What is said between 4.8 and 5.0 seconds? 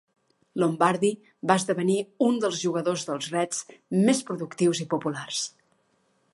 i